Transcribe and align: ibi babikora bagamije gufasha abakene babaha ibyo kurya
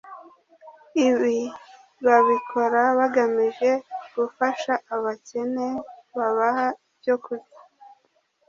ibi 1.07 1.37
babikora 2.05 2.81
bagamije 2.97 3.69
gufasha 4.15 4.73
abakene 4.95 5.67
babaha 6.17 6.65
ibyo 6.95 7.15
kurya 7.23 7.57